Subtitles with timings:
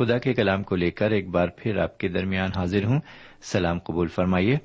[0.00, 3.00] خدا کے کلام کو لے کر ایک بار پھر آپ کے درمیان حاضر ہوں۔
[3.42, 4.56] سلام قبول فرمائیے۔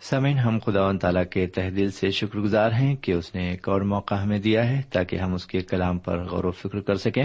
[0.00, 3.68] سمین ہم خدا و تعالیٰ کے تحدیل سے شکر گزار ہیں کہ اس نے ایک
[3.68, 6.94] اور موقع ہمیں دیا ہے تاکہ ہم اس کے کلام پر غور و فکر کر
[6.94, 7.24] سکیں۔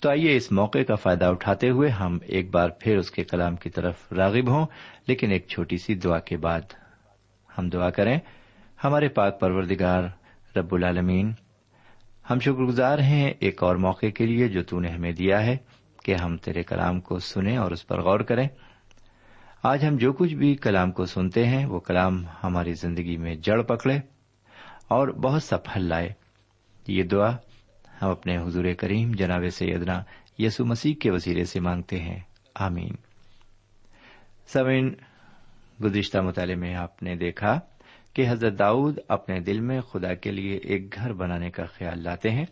[0.00, 3.56] تو آئیے اس موقع کا فائدہ اٹھاتے ہوئے ہم ایک بار پھر اس کے کلام
[3.56, 4.66] کی طرف راغب ہوں،
[5.06, 6.60] لیکن ایک چھوٹی سی دعا کے بعد۔
[7.58, 8.18] ہم دعا کریں،
[8.84, 10.02] ہمارے پاک پروردگار
[10.56, 11.32] رب العالمین،
[12.30, 15.56] ہم شکر گزار ہیں ایک اور موقع کے لیے جو تو نے ہمیں دیا ہے۔
[16.04, 18.48] کہ ہم تیرے کلام کو سنیں اور اس پر غور کریں۔
[19.62, 23.62] آج ہم جو کچھ بھی کلام کو سنتے ہیں، وہ کلام ہماری زندگی میں جڑ
[23.62, 23.96] پکڑے
[24.88, 26.12] اور بہت سا پھل لائے۔
[26.86, 27.36] یہ دعا
[28.02, 30.02] ہم اپنے حضور کریم جناب سیدنا
[30.38, 32.20] یسو مسیح کے وسیلے سے مانگتے ہیں۔
[32.54, 32.94] آمین۔
[34.46, 34.94] سمین
[35.84, 37.60] گزشتہ مطالعے میں آپ نے دیکھا
[38.14, 42.30] کہ حضرت داؤد اپنے دل میں خدا کے لیے ایک گھر بنانے کا خیال لاتے
[42.30, 42.44] ہیں۔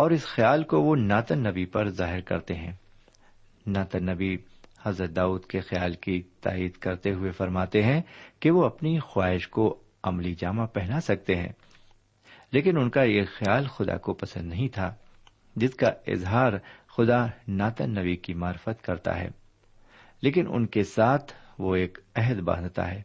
[0.00, 2.72] اور اس خیال کو وہ ناتن نبی پر ظاہر کرتے ہیں۔
[3.66, 4.36] ناتن نبی
[4.82, 8.02] حضرت داؤد کے خیال کی تائید کرتے ہوئے فرماتے ہیں
[8.40, 11.52] کہ وہ اپنی خواہش کو عملی جامہ پہنا سکتے ہیں۔
[12.52, 14.94] لیکن ان کا یہ خیال خدا کو پسند نہیں تھا،
[15.56, 16.52] جس کا اظہار
[16.96, 19.28] خدا ناتن نبی کی معرفت کرتا ہے۔
[20.22, 23.02] لیکن ان کے ساتھ وہ ایک عہد باندھتا ہے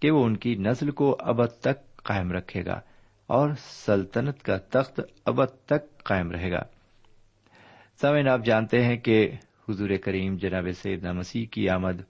[0.00, 2.80] کہ وہ ان کی نسل کو ابد تک قائم رکھے گا۔
[3.28, 6.62] اور سلطنت کا تخت ابد تک قائم رہے گا۔
[8.00, 9.30] سامعین، آپ جانتے ہیں کہ
[9.68, 12.00] حضور کریم جناب سیدنا مسیح کی آمد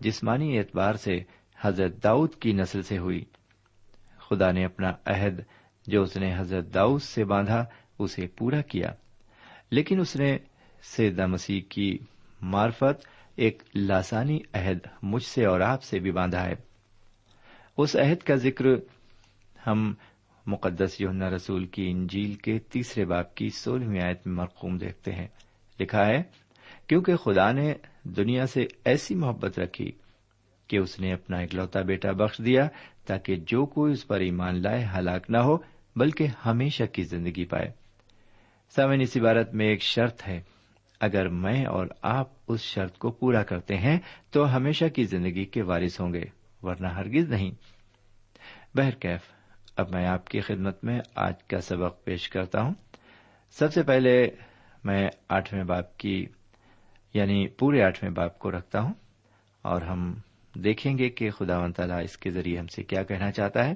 [0.00, 1.20] جسمانی اعتبار سے
[1.60, 3.24] حضرت داؤد کی نسل سے ہوئی۔
[4.18, 5.40] خدا نے اپنا عہد
[5.86, 7.64] جو اس نے حضرت داؤد سے باندھا،
[7.98, 8.92] اسے پورا کیا۔
[9.70, 10.38] لیکن اس نے
[10.82, 11.98] سیدنا مسیح کی
[12.40, 16.54] معرفت ایک لاسانی عہد مجھ سے اور آپ سے بھی باندھا ہے۔
[17.76, 18.64] اس عہد کا ذکر
[19.66, 19.94] ہم
[20.46, 25.28] مقدس یونا رسول کی انجیل کے تیسرے باپ کی سولہویں آیت میں مرقوم دیکھتے ہیں۔
[25.80, 26.22] لکھا ہے،
[26.86, 29.92] کیونکہ خدا نے دنیا سے ایسی محبت رکھی
[30.68, 32.68] کہ اس نے اپنا اکلوتا بیٹا بخش دیا
[33.06, 35.56] تاکہ جو کوئی اس پر ایمان لائے ہلاک نہ ہو،
[35.96, 37.70] بلکہ ہمیشہ کی زندگی پائے۔
[38.70, 40.42] سامعین، اس عبارت میں ایک شرط ہے۔
[41.00, 43.98] اگر میں اور آپ اس شرط کو پورا کرتے ہیں،
[44.30, 46.22] تو ہمیشہ کی زندگی کے وارث ہوں گے،
[46.62, 47.50] ورنہ ہرگز نہیں۔
[48.74, 49.35] بہرکیف
[49.76, 52.74] اب میں آپ کی خدمت میں آج کا سبق پیش کرتا ہوں۔
[53.50, 54.30] سب سے پہلے
[54.84, 56.26] میں آٹھویں باپ کی
[57.14, 58.94] یعنی پورے آٹھویں باپ کو رکھتا ہوں
[59.62, 60.14] اور ہم
[60.54, 63.74] دیکھیں گے کہ خدا و تعالیٰ اس کے ذریعے ہم سے کیا کہنا چاہتا ہے۔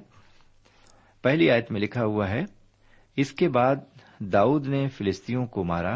[1.21, 2.45] پہلی آیت میں لکھا ہوا ہے،
[3.15, 3.75] اس کے بعد
[4.19, 5.95] داؤد نے فلسطینوں کو مارا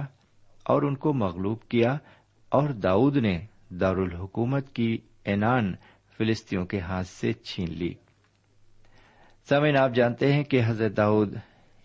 [0.63, 1.97] اور ان کو مغلوب کیا
[2.49, 5.73] اور داؤد نے دارالحکومت کی اینان
[6.17, 7.93] فلسطینوں کے ہاتھ سے چھین لی۔
[9.49, 11.35] سمعین آپ جانتے ہیں کہ حضرت داؤد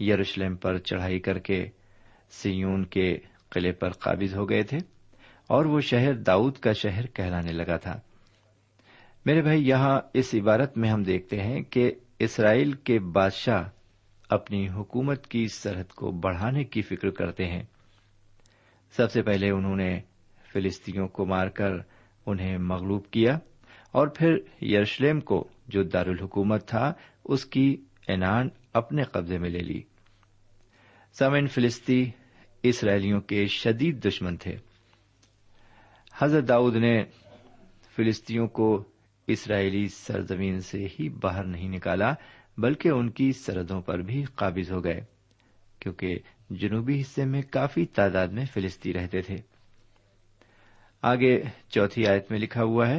[0.00, 1.66] یروشلم پر چڑھائی کر کے
[2.30, 3.16] سیون کے
[3.50, 4.78] قلعے پر قابض ہو گئے تھے
[5.46, 8.00] اور وہ شہر داؤد کا شہر کہلانے لگا تھا۔
[9.26, 13.68] میرے بھائی، یہاں اس عبارت میں ہم دیکھتے ہیں کہ اسرائیل کے بادشاہ
[14.28, 17.62] اپنی حکومت کی سرحد کو بڑھانے کی فکر کرتے ہیں۔
[18.92, 20.00] سب سے پہلے انہوں نے
[20.52, 21.72] فلسطینیوں کو مار کر
[22.26, 23.38] انہیں مغلوب کیا
[23.92, 26.92] اور پھر یروشلم کو، جو دارالحکومت تھا
[27.24, 27.76] اس کی
[28.08, 29.82] اینان اپنے قبضے میں لے لی۔
[31.12, 32.10] سمن فلسطی
[32.62, 34.56] اسرائیلیوں کے شدید دشمن تھے۔
[36.18, 37.04] حضرت داؤد نے
[37.96, 38.84] فلسطینوں کو
[39.26, 42.12] اسرائیلی سرزمین سے ہی باہر نہیں نکالا،
[42.58, 45.00] بلکہ ان کی سرحدوں پر بھی قابض ہو گئے،
[45.80, 46.18] کیونکہ
[46.50, 49.36] جنوبی حصے میں کافی تعداد میں فلسطی رہتے تھے۔
[51.02, 52.98] آگے چوتھی آیت میں لکھا ہوا ہے،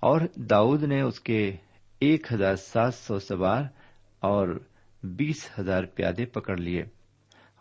[0.00, 1.56] اور داؤد نے اس کے
[2.02, 3.62] ایک ہزار سات سو سوار
[4.20, 4.48] اور
[5.02, 6.84] بیس ہزار پیادے پکڑ لیے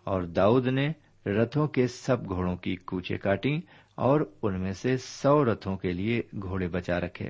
[0.04, 0.92] اور داؤد نے
[1.26, 3.60] رتھوں کے سب گھوڑوں کی کوچے کاٹی
[3.96, 7.30] اور ان میں سے سو رتھوں کے لیے گھوڑے بچا رکھے۔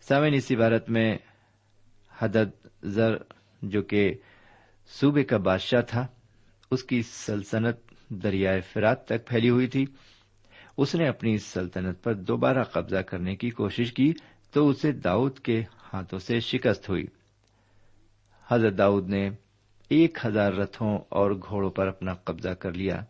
[0.00, 1.18] سامعین اس عبارت میں
[2.18, 3.16] حدد زر
[3.62, 4.14] جو کہ
[4.88, 6.06] صوبے کا بادشاہ تھا،
[6.70, 7.76] اس کی سلطنت
[8.08, 9.84] دریائے فرات تک پھیلی ہوئی تھی۔
[10.76, 14.12] اس نے اپنی سلطنت پر دوبارہ قبضہ کرنے کی کوشش کی
[14.52, 15.62] تو اسے داؤد کے
[15.92, 17.06] ہاتھوں سے شکست ہوئی۔
[18.50, 19.30] حضرت داؤد نے
[19.88, 23.04] ایک ہزار رتھوں اور گھوڑوں پر اپنا قبضہ کر لیا،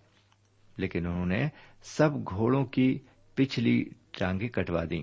[0.77, 1.49] لیکن انہوں نے
[1.83, 2.99] سب گھوڑوں کی
[3.35, 3.85] پچھلی
[4.19, 5.03] ٹانگیں کٹوا دی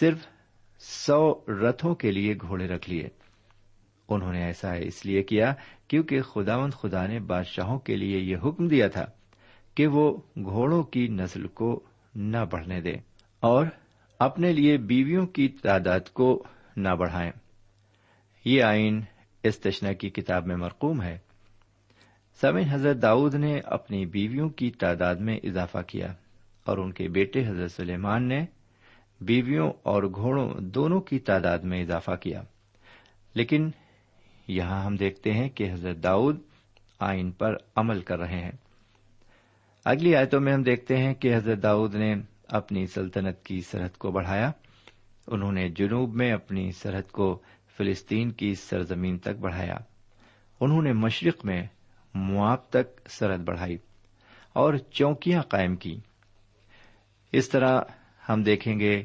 [0.00, 0.26] صرف
[0.80, 3.08] سو رتھوں کے لیے گھوڑے رکھ لیے۔
[4.08, 5.54] انہوں نے ایسا اس لیے کیا
[5.88, 9.04] کیونکہ خداون خدا نے بادشاہوں کے لیے یہ حکم دیا تھا
[9.74, 12.94] کہ وہ گھوڑوں کی نسل کو نہ بڑھنے دے
[13.40, 13.66] اور
[14.18, 16.44] اپنے لیے بیویوں کی تعداد کو
[16.76, 17.32] نہ بڑھائیں۔
[18.44, 19.00] یہ آئین
[19.42, 21.18] استشنا کی کتاب میں مرقوم ہے۔
[22.40, 26.06] سمن حضرت داؤد نے اپنی بیویوں کی تعداد میں اضافہ کیا
[26.64, 28.46] اور ان کے بیٹے حضرت سلیمان نے
[29.20, 32.42] بیویوں اور گھوڑوں دونوں کی تعداد میں اضافہ کیا۔
[33.34, 33.70] لیکن
[34.48, 36.40] یہاں ہم دیکھتے ہیں کہ حضرت داؤد
[37.00, 38.52] آئین پر عمل کر رہے ہیں۔
[39.84, 42.14] اگلی آیتوں میں ہم دیکھتے ہیں کہ حضرت داؤد نے
[42.48, 44.50] اپنی سلطنت کی سرحد کو بڑھایا۔
[45.26, 47.42] انہوں نے جنوب میں اپنی سرحد کو
[47.76, 49.76] فلسطین کی سرزمین تک بڑھایا۔
[50.60, 51.66] انہوں نے مشرق میں
[52.14, 53.78] مواب تک سرحد بڑھائی
[54.52, 56.00] اور چوکیاں قائم کی۔
[57.32, 57.80] اس طرح
[58.28, 59.04] ہم دیکھیں گے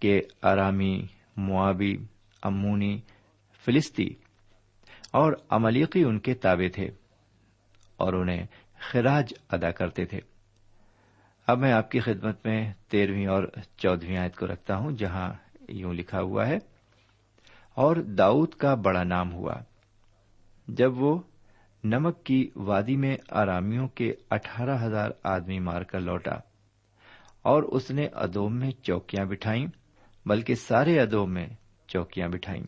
[0.00, 1.96] کہ آرامی موابی،
[2.42, 3.00] امونی،
[3.64, 4.14] فلسطی
[5.12, 6.90] اور املیقی ان کے تابع تھے
[7.96, 8.46] اور انہیں
[8.90, 10.20] خراج ادا کرتے تھے۔
[11.46, 13.44] اب میں آپ کی خدمت میں تیرہویں اور
[13.76, 16.58] چودہویں آیت کو رکھتا ہوں، جہاں یوں لکھا ہوا ہے،
[17.76, 19.54] اور داؤد کا بڑا نام ہوا،
[20.68, 21.18] جب وہ
[21.84, 26.36] نمک کی وادی میں آرامیوں کے اٹھارہ ہزار آدمی مار کر لوٹا،
[27.44, 29.66] اور اس نے ادوم میں چوکیاں بٹھائیں،
[30.26, 31.46] بلکہ سارے ادوم میں
[31.88, 32.62] چوکیاں بٹھائیں،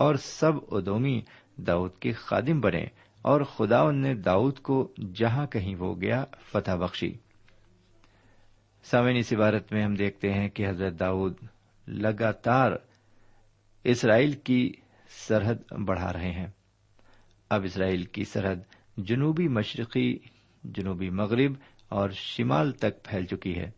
[0.00, 1.20] اور سب ادومی
[1.66, 2.84] داؤد کے خادم بنے،
[3.24, 4.76] اور خدا نے داؤد کو
[5.14, 7.12] جہاں کہیں وہ گیا فتح بخشی۔
[8.84, 11.36] سامعین، اس عبارت میں ہم دیکھتے ہیں کہ حضرت داؤد
[11.88, 12.72] لگاتار
[13.84, 14.72] اسرائیل کی
[15.08, 16.46] سرحد بڑھا رہے ہیں۔
[17.50, 18.56] اب اسرائیل کی سرحد
[18.96, 20.18] جنوبی مشرقی،
[20.64, 21.52] جنوبی مغرب
[21.88, 23.70] اور شمال تک پھیل چکی ہے،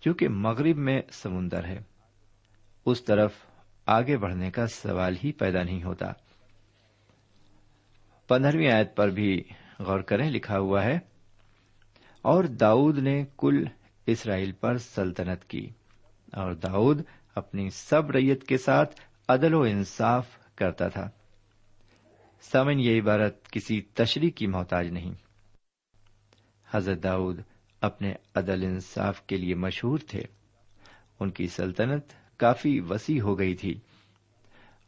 [0.00, 1.78] چونکہ مغرب میں سمندر ہے۔
[2.86, 3.32] اس طرف
[3.86, 6.12] آگے بڑھنے کا سوال ہی پیدا نہیں ہوتا۔
[8.28, 9.42] پندرہویں آیت پر بھی
[9.78, 10.98] غور کریں، لکھا ہوا ہے،
[12.22, 13.64] اور داؤد نے کل
[14.06, 15.70] اسرائیل پر سلطنت کی۔
[16.36, 17.02] اور داؤد
[17.34, 21.10] اپنی سب ریت کے ساتھ عدل و انصاف کرتا تھا۔
[22.40, 25.12] سمن یہ عبارت کسی تشریح کی محتاج نہیں۔
[26.70, 27.40] حضرت داؤد
[27.80, 30.22] اپنے عدل انصاف کے لیے مشہور تھے۔
[31.20, 32.04] ان کی سلطنت
[32.36, 33.74] کافی وسیع ہو گئی تھی۔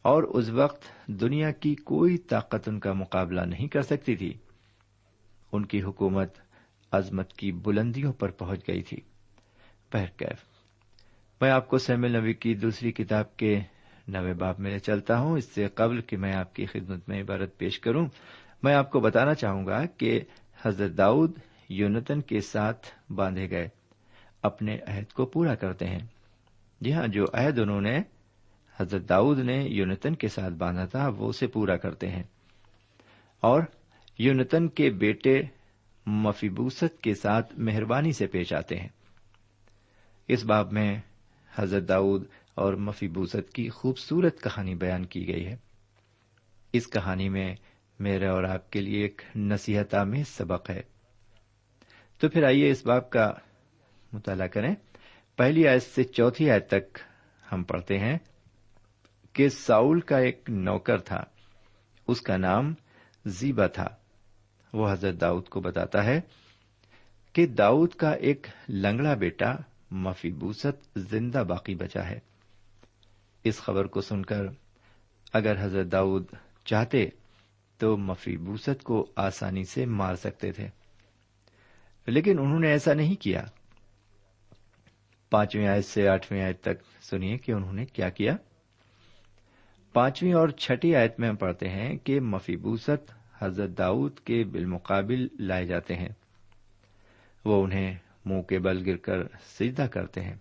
[0.02, 4.32] اور اس وقت دنیا کی کوئی طاقت ان کا مقابلہ نہیں کر سکتی تھی۔
[5.52, 6.34] ان کی حکومت
[6.92, 9.00] عظمت کی بلندیوں پر پہنچ گئی تھی۔
[9.92, 10.47] بہرکیف۔
[11.40, 13.60] میں آپ کو سیمل نبی کی دوسری کتاب کے
[14.08, 17.58] نوے باپ میں چلتا ہوں۔ اس سے قبل کہ میں آپ کی خدمت میں عبارت
[17.58, 18.06] پیش کروں،
[18.62, 20.20] میں آپ کو بتانا چاہوں گا کہ
[20.62, 21.32] حضرت داؤد
[21.68, 23.68] یونتن کے ساتھ باندھے گئے،
[24.42, 26.06] اپنے عہد کو پورا کرتے ہیں۔
[26.80, 27.98] جی ہاں جو عہد انہوں نے
[28.80, 32.22] حضرت داؤد نے یونتن کے ساتھ باندھا تھا، وہ اسے پورا کرتے ہیں۔
[33.40, 33.62] اور
[34.18, 35.42] یونتن کے بیٹے
[36.06, 38.88] مفیبوست کے ساتھ مہربانی سے پیش آتے ہیں۔
[40.28, 41.00] اس باب میں
[41.58, 42.24] حضرت داؤد
[42.54, 45.56] اور مفیبوست کی خوبصورت کہانی بیان کی گئی ہے۔
[46.72, 47.54] اس کہانی میں
[47.98, 50.82] میرے اور آپ کے لیے ایک نصیحت آمیز سبق ہے۔
[52.18, 53.32] تو پھر آئیے اس باب کا
[54.12, 54.74] مطالعہ کریں۔
[55.36, 56.98] پہلی آیت سے چوتھی آیت تک
[57.52, 58.18] ہم پڑھتے ہیں
[59.32, 61.24] کہ ساؤل کا ایک نوکر تھا۔
[62.08, 62.74] اس کا نام
[63.26, 63.88] زیبا تھا۔
[64.72, 66.20] وہ حضرت داؤد کو بتاتا ہے
[67.32, 69.54] کہ داؤد کا ایک لنگڑا بیٹا
[69.90, 72.18] مفی بوست زندہ باقی بچا ہے۔
[73.44, 74.46] اس خبر کو سن کر
[75.32, 76.24] اگر حضرت داؤد
[76.64, 77.08] چاہتے
[77.78, 80.68] تو مفی بوست کو آسانی سے مار سکتے تھے۔
[82.06, 83.44] لیکن انہوں نے ایسا نہیں کیا۔
[85.30, 88.36] پانچویں آیت سے آٹھویں آیت تک سنیے کہ انہوں نے کیا کیا۔
[89.92, 95.66] پانچویں اور چھٹی آیت میں ہم پڑھتے ہیں کہ مفیبوست حضرت داؤد کے بالمقابل لائے
[95.66, 96.08] جاتے ہیں۔
[97.44, 100.34] وہ انہیں منہ کے بل گر کر سجدہ کرتے ہیں۔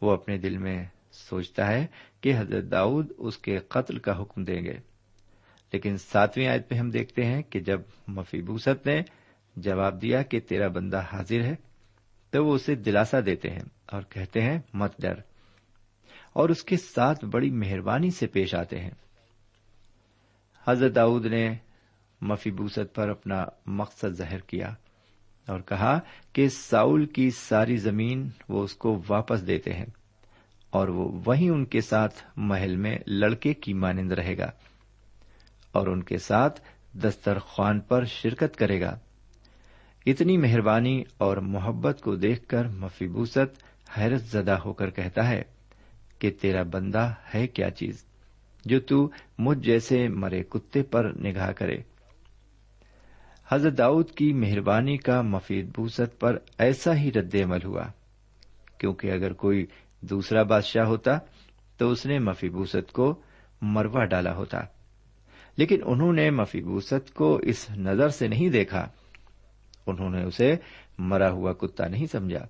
[0.00, 1.86] وہ اپنے دل میں سوچتا ہے
[2.20, 4.78] کہ حضرت داؤد اس کے قتل کا حکم دیں گے۔
[5.72, 9.00] لیکن ساتویں آیت میں ہم دیکھتے ہیں کہ جب مفیبوست نے
[9.56, 11.54] جواب دیا کہ تیرا بندہ حاضر ہے،
[12.30, 15.14] تو وہ اسے دلاسا دیتے ہیں اور کہتے ہیں، مت ڈر۔
[16.32, 18.90] اور اس کے ساتھ بڑی مہربانی سے پیش آتے ہیں۔
[20.68, 21.56] حضرت داؤد نے
[22.20, 24.74] مفی بوست پر اپنا مقصد ظاہر کیا۔
[25.46, 26.00] اور کہا
[26.32, 29.86] کہ ساؤل کی ساری زمین وہ اس کو واپس دیتے ہیں
[30.70, 34.50] اور وہ وہیں ان کے ساتھ محل میں لڑکے کی مانند رہے گا
[35.72, 36.60] اور ان کے ساتھ
[36.94, 38.98] دسترخوان پر شرکت کرے گا۔
[40.06, 43.62] اتنی مہربانی اور محبت کو دیکھ کر مفیبوست
[43.98, 45.42] حیرت زدہ ہو کر کہتا ہے
[46.18, 48.04] کہ تیرا بندہ ہے کیا چیز
[48.64, 51.78] جو تو مجھ جیسے مرے کتے پر نگاہ کرے۔
[53.52, 57.82] حضرت داؤد کی مہربانی کا مفید بوست پر ایسا ہی رد عمل ہوا۔
[58.78, 59.66] کیونکہ اگر کوئی
[60.00, 61.18] دوسرا بادشاہ ہوتا
[61.76, 63.20] تو اس نے مفیبوست کو
[63.62, 64.58] مروا ڈالا ہوتا۔
[65.56, 68.88] لیکن انہوں نے مفیبوست کو اس نظر سے نہیں دیکھا۔
[69.86, 70.56] انہوں نے اسے
[70.98, 72.46] مرا ہوا کتا نہیں سمجھا،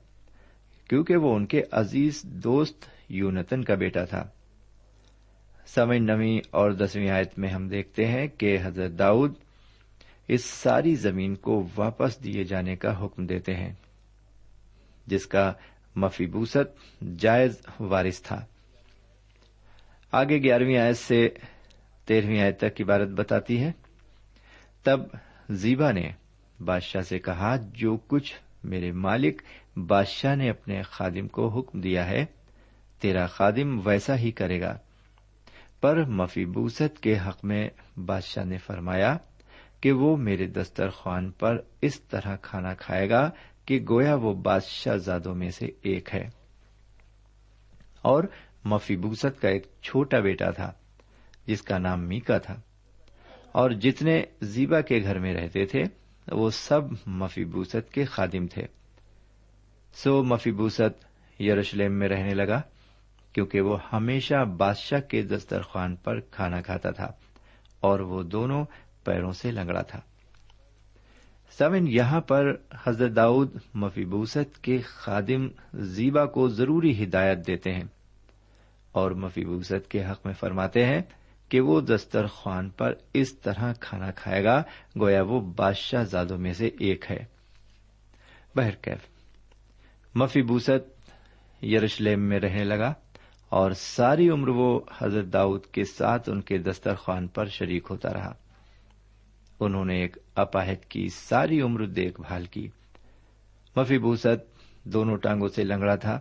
[0.89, 4.29] کیونکہ وہ ان کے عزیز دوست یونتن کا بیٹا تھا۔
[5.67, 9.35] سمے نویں اور دسویں آیت میں ہم دیکھتے ہیں کہ حضرت داؤد
[10.31, 13.73] اس ساری زمین کو واپس دیے جانے کا حکم دیتے ہیں،
[15.07, 15.53] جس کا
[15.97, 18.45] مفیبوست جائز وارث تھا۔
[20.13, 21.29] آگے گیارہویں آیت سے
[22.05, 23.73] تیرہویں آیت تک عبارت بتاتی ہے،
[24.83, 25.01] تب
[25.51, 26.11] زیبا نے
[26.65, 28.35] بادشاہ سے کہا، جو کچھ
[28.65, 29.43] میرے مالک
[29.77, 32.25] بادشاہ نے اپنے خادم کو حکم دیا ہے،
[33.01, 34.79] تیرا خادم ویسا ہی کرے گا۔
[35.81, 39.17] پر مفیبوست کے حق میں بادشاہ نے فرمایا
[39.81, 43.31] کہ وہ میرے دسترخوان پر اس طرح کھانا کھائے گا
[43.65, 46.29] کہ گویا وہ بادشاہ زادوں میں سے ایک ہے۔
[48.03, 48.25] اور
[48.65, 50.73] مفیبوست کا ایک چھوٹا بیٹا تھا،
[51.47, 52.61] جس کا نام میکا تھا۔
[53.53, 55.83] اور جتنے زیبا کے گھر میں رہتے تھے،
[56.33, 58.63] وہ سب مفیبوست کے خادم تھے۔
[59.95, 61.05] سو مفیبوست
[61.41, 62.63] یروشلم میں رہنے لگا،
[63.33, 67.13] کیونکہ وہ ہمیشہ بادشاہ کے دسترخوان پر کھانا کھاتا تھا۔
[67.81, 68.65] اور وہ دونوں
[69.05, 70.01] پیروں سے لنگڑا تھا۔
[71.59, 77.85] سمن یہاں پر حضرت داؤد مفیبوست کے خادم زیبا کو ضروری ہدایت دیتے ہیں
[78.93, 81.03] اور مفیبوست کے حق میں فرماتے ہیں
[81.49, 84.63] کہ وہ دسترخوان پر اس طرح کھانا کھائے گا،
[85.01, 87.25] گویا وہ بادشاہ زادوں میں سے ایک ہے۔
[88.57, 88.99] بہرکیف
[90.15, 91.11] مفیبوست
[91.65, 92.95] یروشلم میں رہنے لگا
[93.49, 98.35] اور ساری عمر وہ حضرت داؤد کے ساتھ ان کے دسترخوان پر شریک ہوتا رہا۔
[99.61, 102.69] انہوں نے ایک اپاہد کی ساری عمر دیکھ بھال کی۔
[103.77, 106.21] مفیبوست دونوں ٹانگوں سے لنگڑا تھا۔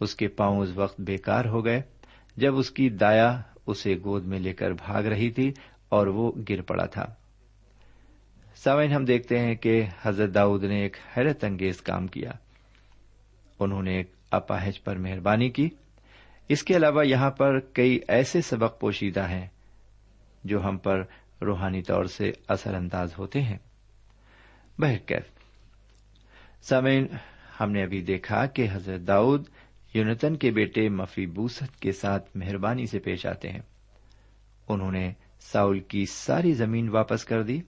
[0.00, 1.82] اس کے پاؤں اس وقت بیکار ہو گئے
[2.36, 5.52] جب اس کی دایا اسے گود میں لے کر بھاگ رہی تھی
[5.88, 7.06] اور وہ گر پڑا تھا۔
[8.54, 12.30] سامعین، ہم دیکھتے ہیں کہ حضرت داؤد نے ایک حیرت انگیز کام کیا۔
[13.60, 15.68] انہوں نے ایک اپاہج پر مہربانی کی۔
[16.48, 19.46] اس کے علاوہ یہاں پر کئی ایسے سبق پوشیدہ ہیں
[20.44, 21.02] جو ہم پر
[21.42, 23.58] روحانی طور سے اثر انداز ہوتے ہیں۔
[24.78, 25.22] بہرکیف
[26.62, 27.06] سامعین،
[27.60, 29.48] ہم نے ابھی دیکھا کہ حضرت داؤد
[29.94, 33.60] یونتن کے بیٹے مفی بوست کے ساتھ مہربانی سے پیش آتے ہیں۔
[34.68, 37.60] انہوں نے ساؤل کی ساری زمین واپس کر دی،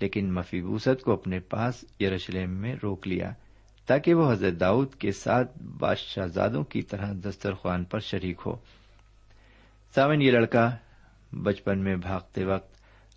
[0.00, 3.30] لیکن مفی بوست کو اپنے پاس یروشلم میں روک لیا
[3.86, 8.56] تاکہ وہ حضرت داؤد کے ساتھ بادشاہ زادوں کی طرح دسترخوان پر شریک ہو۔
[9.94, 10.76] ساون یہ لڑکا
[11.32, 12.71] بچپن میں بھاگتے وقت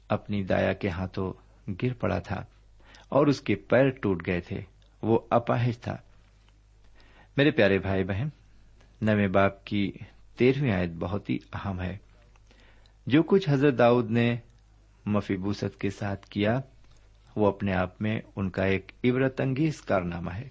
[0.09, 1.33] اپنی دایا کے ہاتھوں
[1.83, 2.45] گر پڑا تھا
[3.09, 4.61] اور اس کے پیر ٹوٹ گئے تھے۔
[5.01, 5.97] وہ اپاہج تھا۔
[7.37, 8.27] میرے پیارے بھائی بہن،
[9.01, 9.91] نویں باپ کی
[10.37, 11.97] تیرہویں آیت بہت ہی اہم ہے۔
[13.07, 14.37] جو کچھ حضرت داؤد نے
[15.05, 16.59] مفیبوست کے ساتھ کیا،
[17.35, 20.49] وہ اپنے آپ میں ان کا ایک عبرت انگیز کارنامہ ہے۔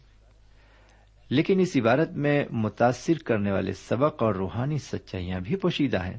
[1.29, 6.19] لیکن اس عبارت میں متاثر کرنے والے سبق اور روحانی سچائیاں بھی پوشیدہ ہیں۔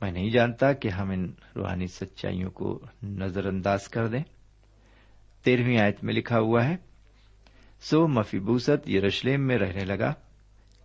[0.00, 4.22] میں نہیں جانتا کہ ہم ان روحانی سچائیوں کو نظر انداز کر دیں۔
[5.44, 6.76] تیرہویں آیت میں لکھا ہوا ہے،
[7.80, 10.14] سو مفیبوست یروشلم میں رہنے لگا،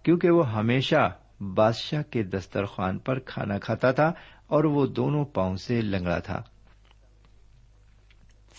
[0.03, 4.13] کیونکہ وہ ہمیشہ بادشاہ کے دسترخوان پر کھانا کھاتا تھا
[4.47, 6.41] اور وہ دونوں پاؤں سے لنگڑا تھا۔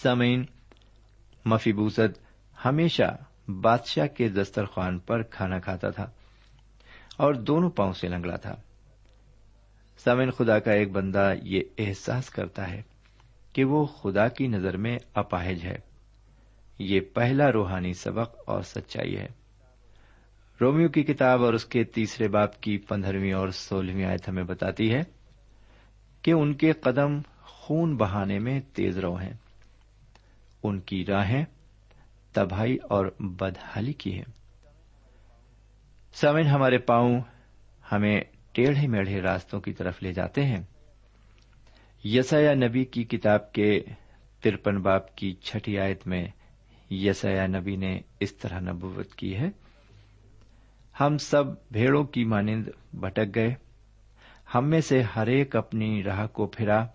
[0.02, 0.44] سمین
[1.44, 2.18] مفیبوست
[2.64, 3.16] ہمیشہ
[3.50, 6.10] بادشاہ کے دسترخوان پر کھانا کھاتا تھا
[7.16, 8.54] اور دونوں پاؤں سے لنگڑا تھا۔
[9.96, 12.82] سمین خدا کا ایک بندہ یہ احساس کرتا ہے
[13.52, 15.76] کہ وہ خدا کی نظر میں اپاہج ہے۔
[16.78, 19.26] یہ پہلا روحانی سبق اور سچائی ہے۔
[20.60, 24.94] رومیو کی کتاب اور اس کے تیسرے باپ کی پندرہویں اور سولہویں آیت ہمیں بتاتی
[24.94, 25.00] ہے
[26.22, 29.32] کہ ان کے قدم خون بہانے میں تیز رو ہیں۔
[30.62, 31.44] ان کی راہیں
[32.32, 34.24] تباہی اور بدحالی کی ہے
[36.12, 37.20] سمن ہمارے پاؤں
[37.92, 38.20] ہمیں
[38.56, 40.62] ٹیڑھے میڑھے راستوں کی طرف لے جاتے ہیں۔
[42.04, 43.80] یسیا نبی کی کتاب کے
[44.40, 46.24] ترپن باپ کی چھٹی آیت میں
[46.90, 49.50] یسیا نبی نے اس طرح نبوت کی ہے۔
[51.00, 53.54] ہم سب بھیڑوں کی مانند بھٹک گئے۔
[54.54, 56.86] ہم میں سے ہر ایک اپنی راہ کو پھرا،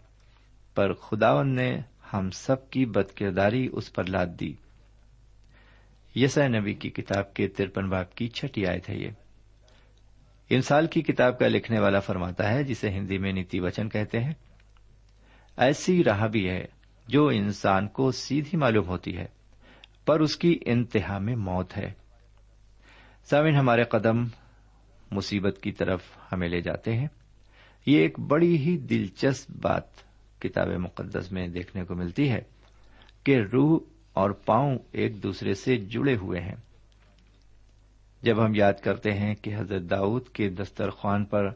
[0.76, 1.78] پر خداون نے
[2.13, 4.54] ہم سب کی بد کرداری اس پر لاد دی۔
[6.15, 9.10] یسا نبی کی کتاب کے ترپن باپ کی چھٹی آئے تھے یہ۔
[10.53, 14.33] انسال کی کتاب کا لکھنے والا فرماتا ہے جسے ہندی میں نیتی وچن کہتے ہیں۔
[15.57, 16.65] ایسی راہ بھی ہے
[17.07, 19.25] جو انسان کو سیدھی معلوم ہوتی ہے،
[20.05, 21.93] پر اس کی انتہا میں موت ہے۔
[23.23, 24.23] سامن ہمارے قدم
[25.11, 27.07] مصیبت کی طرف ہمیں لے جاتے ہیں۔
[27.85, 29.83] یہ ایک بڑی ہی دلچسپ بات
[30.39, 32.41] کتاب مقدس میں دیکھنے کو ملتی ہے
[33.23, 33.79] کہ روح
[34.13, 36.55] اور پاؤں ایک دوسرے سے جڑے ہوئے ہیں۔
[38.23, 41.49] جب ہم یاد کرتے ہیں کہ حضرت داؤد کے دسترخوان پر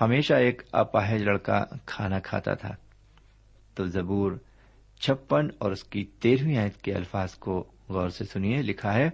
[0.00, 2.74] ہمیشہ ایک اپاہج لڑکا کھانا کھاتا تھا،
[3.76, 4.32] تو زبور
[5.00, 9.08] چھپن اور اس کی تیرہویں آیت کے الفاظ کو غور سے سنیے، لکھا ہے،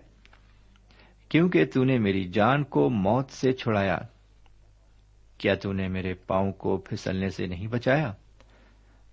[1.31, 3.99] کیونکہ تو نے میری جان کو موت سے چھڑایا،
[5.41, 8.13] کیا تو نے میرے پاؤں کو پھسلنے سے نہیں بچایا،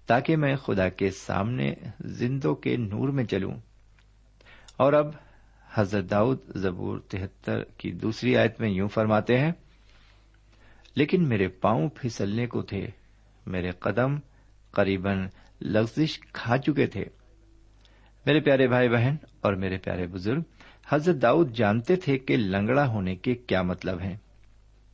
[0.08, 1.73] تاکہ میں خدا کے سامنے
[2.19, 3.51] زندوں کے نور میں چلوں،
[4.77, 5.12] اور اب
[5.73, 9.51] حضرت داؤد زبور تہتر کی دوسری آیت میں یوں فرماتے ہیں،
[10.95, 12.88] لیکن میرے پاؤں پھسلنے کو تھے،
[13.45, 14.15] میرے قدم
[14.71, 15.27] قریباً
[15.62, 17.05] لغزش کھا چکے تھے۔
[18.25, 20.41] میرے پیارے بھائی بہن اور میرے پیارے بزرگ،
[20.89, 24.17] حضرت داؤد جانتے تھے کہ لنگڑا ہونے کے کیا مطلب ہیں۔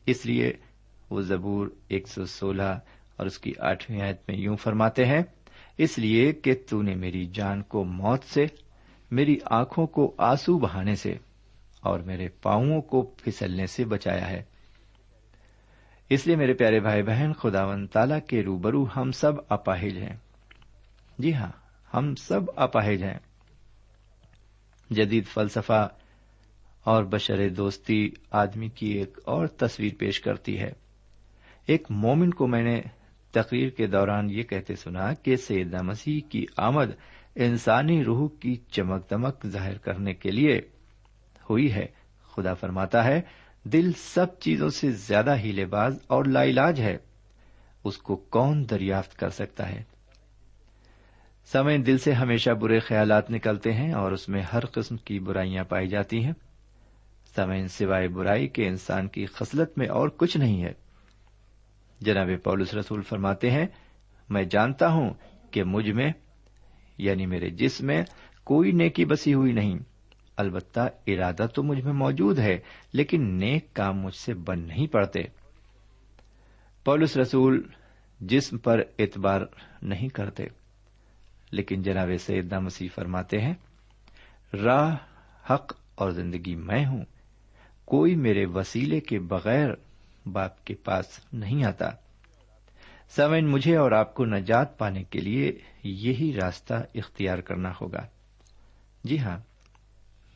[0.06, 0.54] اس لیے
[1.10, 2.80] وہ زبور ایک سو سولہ
[3.16, 5.22] اور اس کی آٹھویں آیت میں یوں فرماتے ہیں،
[5.78, 8.46] اس لیے کہ تو نے میری جان کو موت سے
[9.12, 11.18] میری آنکھوں کو آنسو بہانے سے
[11.82, 14.44] اور میرے پاؤں کو پھسلنے سے بچایا ہے۔
[16.10, 20.16] اس لیے میرے پیارے بھائی بہن خدا و تعالی کے روبرو ہم سب اپاہج ہیں۔
[21.20, 21.52] جی ہاں
[21.94, 23.20] ہم سب اپاہج ہیں۔
[24.90, 25.90] جدید فلسفہ
[26.84, 30.72] اور بشر دوستی آدمی کی ایک اور تصویر پیش کرتی ہے۔
[31.66, 32.82] ایک مومن کو میں نے
[33.32, 36.86] تقریر کے دوران یہ کہتے سنا کہ سیدہ مسیح کی آمد
[37.40, 40.62] انسانی روح کی چمک دمک ظاہر کرنے کے لیے
[41.50, 41.86] ہوئی ہے۔
[42.36, 43.22] خدا فرماتا ہے،
[43.64, 46.98] دل سب چیزوں سے زیادہ ہیلے باز اور لا علاج ہے۔
[47.84, 49.84] اس کو کون دریافت کر سکتا ہے؟
[51.46, 55.64] سمے دل سے ہمیشہ برے خیالات نکلتے ہیں اور اس میں ہر قسم کی برائیاں
[55.64, 56.34] پائی جاتی ہیں۔
[57.36, 60.74] سمے سوائے برائی کے انسان کی خصلت میں اور کچھ نہیں ہے۔
[62.02, 63.66] جناب پولس رسول فرماتے ہیں،
[64.30, 65.14] میں جانتا ہوں
[65.52, 66.12] کہ مجھ میں
[66.98, 68.04] یعنی میرے جسم میں
[68.44, 69.80] کوئی نیکی بسی ہوئی نہیں۔
[70.38, 72.60] البتہ ارادہ تو مجھ میں موجود ہے،
[72.94, 75.20] لیکن نیک کام مجھ سے بن نہیں پڑتے۔
[76.84, 77.62] پولس رسول
[78.20, 79.42] جسم پر اعتبار
[79.82, 80.48] نہیں کرتے۔
[81.52, 83.54] لیکن جناب سیدنا مسیح فرماتے ہیں،
[84.54, 84.96] راہ،
[85.50, 87.06] حق اور زندگی میں ہوں۔
[87.86, 89.70] کوئی میرے وسیلے کے بغیر
[90.26, 91.90] باپ کے پاس نہیں آتا۔
[93.10, 98.08] سمن مجھے اور آپ کو نجات پانے کے لیے یہی راستہ اختیار کرنا ہوگا۔
[99.04, 99.38] جی ہاں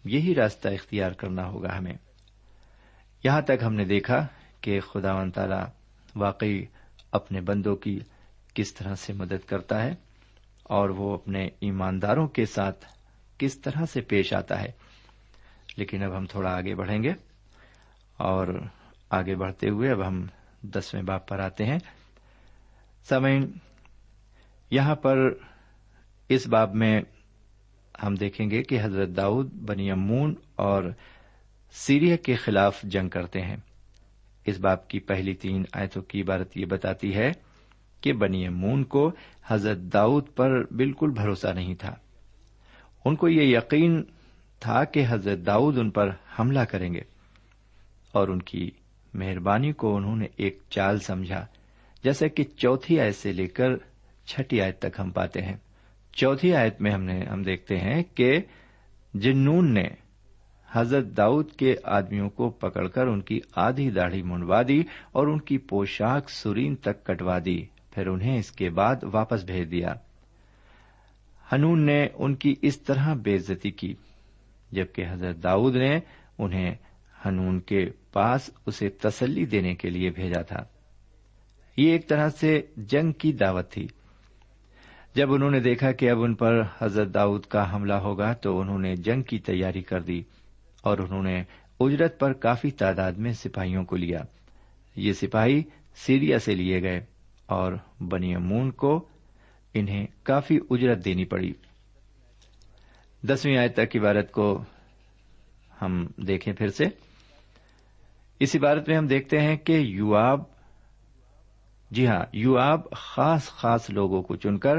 [0.05, 1.93] یہی راستہ اختیار کرنا ہوگا ہمیں۔
[3.23, 4.27] یہاں تک ہم نے دیکھا
[4.61, 5.63] کہ خدا و تعالی
[6.15, 6.65] واقعی
[7.11, 7.99] اپنے بندوں کی
[8.53, 9.93] کس طرح سے مدد کرتا ہے
[10.63, 12.85] اور وہ اپنے ایمانداروں کے ساتھ
[13.37, 14.71] کس طرح سے پیش آتا ہے۔
[15.77, 17.13] لیکن اب ہم تھوڑا آگے بڑھیں گے
[18.17, 18.67] اور
[19.09, 20.25] آگے بڑھتے ہوئے اب ہم
[20.61, 21.79] دسویں باپ پر آتے ہیں۔
[23.09, 23.51] سمعین
[24.69, 25.33] یہاں پر
[26.29, 27.01] اس باب میں
[28.03, 30.83] ہم دیکھیں گے کہ حضرت داؤد، بنی امون اور
[31.71, 33.57] سیریا کے خلاف جنگ کرتے ہیں۔
[34.45, 37.31] اس باب کی پہلی تین آیتوں کی عبارت یہ بتاتی ہے
[38.01, 39.11] کہ بنی امون کو
[39.47, 41.95] حضرت داؤد پر بالکل بھروسہ نہیں تھا۔
[43.05, 44.03] ان کو یہ یقین
[44.59, 46.09] تھا کہ حضرت داؤد ان پر
[46.39, 47.01] حملہ کریں گے
[48.11, 48.71] اور ان کی
[49.13, 51.45] مہربانی کو انہوں نے ایک چال سمجھا۔
[52.03, 53.67] جیسا کہ چوتھی آیت سے لے کر
[54.25, 55.55] چھٹی آیت تک ہم پاتے ہیں۔
[56.11, 58.39] چوتھی آیت میں ہم ہم دیکھتے ہیں کہ
[59.13, 59.87] جنون نے
[60.71, 65.39] حضرت داؤد کے آدمیوں کو پکڑ کر ان کی آدھی داڑھی منڈوا دی اور ان
[65.39, 69.93] کی پوشاک سرین تک کٹوا دی، پھر انہیں اس کے بعد واپس بھیج دیا۔
[71.51, 73.93] ہنون نے ان کی اس طرح بے عزتی کی،
[74.71, 75.99] جبکہ حضرت داؤد نے
[76.37, 76.75] انہیں
[77.25, 80.63] ہنون کے پاس اسے تسلی دینے کے لیے بھیجا تھا۔
[81.77, 83.87] یہ ایک طرح سے جنگ کی دعوت تھی۔
[85.15, 88.79] جب انہوں نے دیکھا کہ اب ان پر حضرت داؤد کا حملہ ہوگا تو انہوں
[88.79, 90.23] نے جنگ کی تیاری کر دی
[90.81, 91.43] اور انہوں نے
[91.79, 94.19] اجرت پر کافی تعداد میں سپاہیوں کو لیا۔
[94.95, 95.63] یہ سپاہی
[95.95, 97.05] سیریا سے لیے گئے
[97.45, 99.07] اور بنی امون کو
[99.73, 101.53] انہیں کافی اجرت دینی پڑی۔
[103.23, 104.63] دسویں آیت تک عبارت کو
[105.81, 106.83] ہم دیکھیں پھر سے۔
[108.39, 110.50] اس عبارت میں ہم دیکھتے ہیں کہ یواب
[111.91, 114.75] جی ہاں یواب خاص خاص لوگوں کو چن کر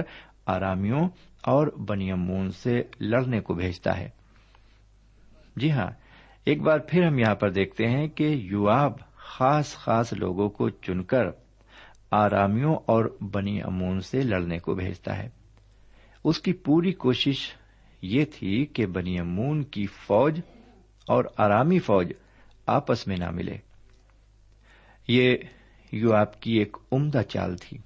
[0.46, 1.08] آرامیوں
[1.42, 4.08] اور بنیامون سے لڑنے کو بھیجتا ہے۔
[5.56, 5.90] جی ہاں
[6.44, 11.02] ایک بار پھر ہم یہاں پر دیکھتے ہیں کہ یواب خاص خاص لوگوں کو چن
[11.02, 11.24] کر
[12.10, 15.28] آرامیوں اور بنی امون سے لڑنے کو بھیجتا ہے۔
[16.24, 17.52] اس کی پوری کوشش
[18.02, 20.40] یہ تھی کہ بنی امون کی فوج
[21.08, 22.12] اور آرامی فوج
[22.66, 23.56] آپس میں نہ ملے۔
[25.08, 25.36] یہ
[25.92, 27.78] یو آپ کی ایک عمدہ چال تھی۔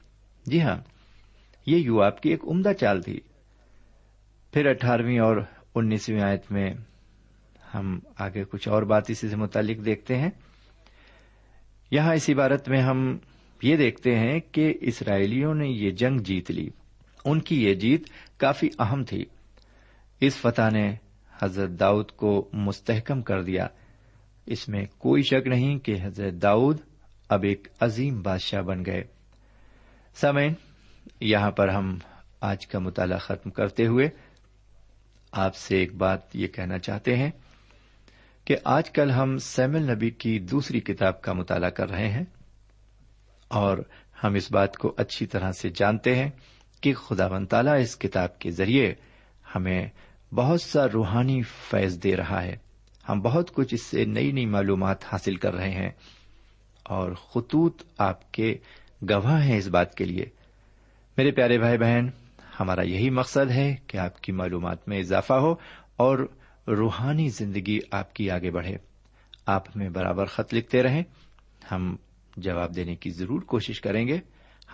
[0.47, 0.77] جی ہاں
[1.67, 3.21] یہ یو آپ کی ایک عمدہ چال تھی۔
[4.53, 5.37] پھر اٹھارہویں اور
[5.75, 6.75] انیسویں آیت میں
[7.75, 10.31] ہم آگے کچھ اور بات اسی سے متعلق دیکھتے ہیں۔
[11.91, 13.19] یہاں اس عبارت میں ہم
[13.63, 16.71] یہ دیکھتے ہیں کہ اسرائیلیوں نے یہ جنگ جیت لی۔
[17.25, 18.03] ان کی یہ جیت
[18.37, 19.25] کافی اہم تھی۔
[20.21, 20.95] اس فتح نے
[21.43, 23.67] حضرت داؤد کو مستحکم کر دیا۔
[24.47, 26.77] اس میں کوئی شک نہیں کہ حضرت داؤد
[27.29, 29.05] اب ایک عظیم بادشاہ بن گئے۔
[30.15, 30.55] سمین
[31.21, 31.99] یہاں پر ہم
[32.41, 34.09] آج کا مطالعہ ختم کرتے ہوئے
[35.33, 37.31] آپ سے ایک بات یہ کہنا چاہتے ہیں
[38.45, 42.25] کہ آج کل ہم سیمل نبی کی دوسری کتاب کا مطالعہ کر رہے ہیں
[43.49, 43.79] اور
[44.25, 46.31] ہم اس بات کو اچھی طرح سے جانتے ہیں
[46.81, 48.95] کہ خدا و تعالیٰ اس کتاب کے ذریعے
[49.57, 49.89] ہمیں
[50.35, 52.57] بہت سا روحانی فیض دے رہا ہے۔
[53.09, 55.91] ہم بہت کچھ اس سے نئی نئی معلومات حاصل کر رہے ہیں۔
[56.89, 58.59] اور خطوط آپ کے
[59.11, 60.25] گواہ ہیں اس بات کے لیے۔
[61.17, 62.09] میرے پیارے بھائی بہن،
[62.61, 65.55] ہمارا یہی مقصد ہے کہ آپ کی معلومات میں اضافہ ہو
[65.97, 66.29] اور
[66.69, 68.77] روحانی زندگی آپ کی آگے بڑھے۔
[69.47, 71.03] آپ ہمیں برابر خط لکھتے رہیں۔
[71.73, 71.97] ہم
[72.37, 74.19] جواب دینے کی ضرور کوشش کریں گے۔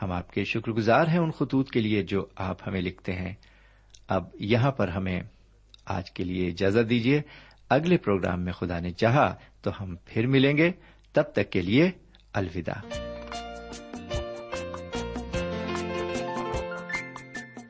[0.02, 3.34] ہم آپ کے شکر گزار ہیں ان خطوط کے لیے جو آپ ہمیں لکھتے ہیں۔
[4.08, 5.22] اب یہاں پر ہمیں
[5.84, 7.22] آج کے لیے اجازت دیجیے
[7.68, 10.70] اگلے پروگرام میں خدا نے چاہا تو ہم پھر ملیں گے۔
[11.12, 11.90] تب تک کے لیے
[12.34, 12.80] الوداع.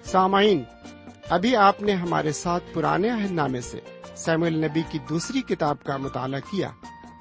[0.04, 0.62] سامعین،
[1.30, 3.80] ابھی آپ نے ہمارے ساتھ پرانے عہد نامے سے
[4.16, 6.70] سیم النبی کی دوسری کتاب کا مطالعہ کیا۔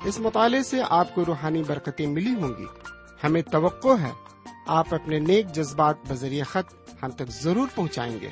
[0.05, 2.65] اس مطالعے سے آپ کو روحانی برکتیں ملی ہوں گی۔
[3.23, 4.11] ہمیں توقع ہے
[4.67, 8.29] آپ اپنے نیک جذبات بذریعہ خط ہم تک ضرور پہنچائیں گے۔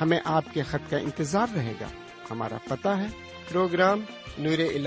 [0.00, 1.86] ہمیں آپ کے خط کا انتظار رہے گا۔
[2.30, 3.06] ہمارا پتہ ہے،
[3.48, 4.00] پروگرام
[4.38, 4.86] نور ال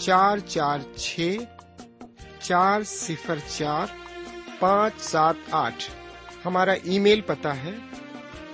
[0.00, 1.36] چار چار چھ،
[2.40, 3.86] چار صفر چار،
[4.58, 5.90] پانچ سات آٹھ۔
[6.44, 7.70] ہمارا ای میل پتا ہے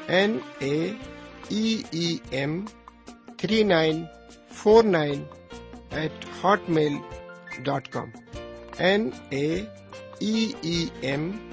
[0.07, 0.93] N A
[1.49, 2.65] E M
[3.39, 4.05] three nine
[4.53, 5.25] four nine
[5.91, 6.25] eight
[6.69, 6.95] hotmail
[7.59, 8.11] dot com.
[8.79, 9.65] N A
[10.21, 11.51] E M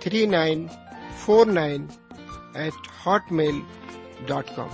[0.00, 0.66] three nine
[1.16, 1.86] four nine
[2.54, 3.60] eight hotmail
[4.26, 4.68] dot com.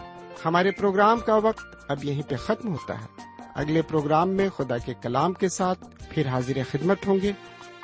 [0.45, 4.95] ہمارے پروگرام کا وقت اب یہیں پہ ختم ہوتا ہے۔ اگلے پروگرام میں خدا کے
[5.03, 7.33] کلام کے ساتھ پھر حاضر خدمت ہوں گے۔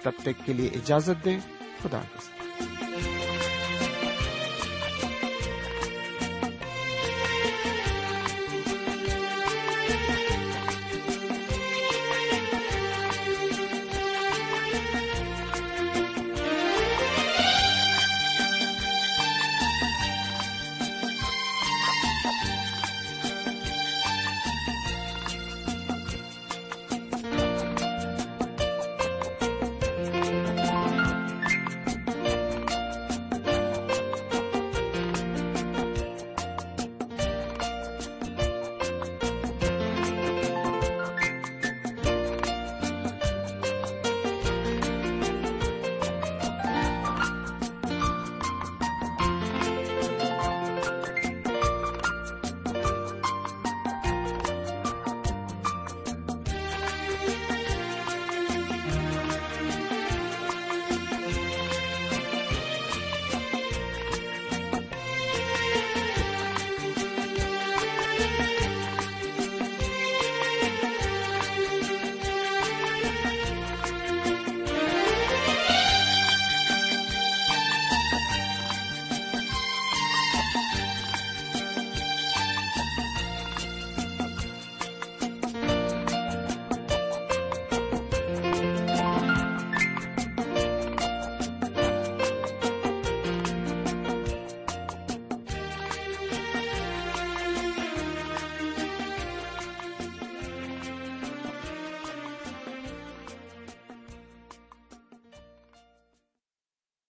[0.03, 1.41] تب تک کے لیے اجازت دیں۔
[1.83, 2.36] خدا حافظ۔